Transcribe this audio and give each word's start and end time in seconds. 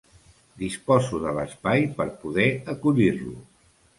Disposo 0.61 1.19
de 1.25 1.33
l'espai 1.39 1.85
per 1.99 2.09
poder 2.23 2.47
acollir-lo. 2.75 3.37